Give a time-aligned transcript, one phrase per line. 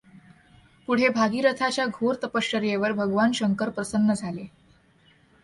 [0.87, 4.45] पुढे भगीरथाच्या घोर तपश्चर्येवर भगवान शंकर प्रसन्न झाले.